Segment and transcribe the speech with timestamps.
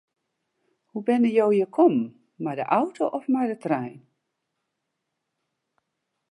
[0.91, 2.07] Hoe binne jo hjir kommen,
[2.43, 3.95] mei de auto of mei de trein?